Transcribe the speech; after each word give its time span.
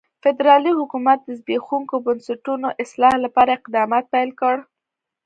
فدرالي 0.23 0.71
حکومت 0.79 1.19
د 1.23 1.29
زبېښونکو 1.39 1.95
بنسټونو 2.05 2.67
اصلاح 2.83 3.15
لپاره 3.25 3.51
اقدامات 3.59 4.05
پیل 4.13 4.29
کړل. 4.39 4.61